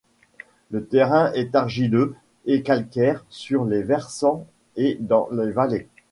[0.71, 2.15] Le terrain est argileux
[2.47, 5.89] et calcaires sur les versants et dans les vallées.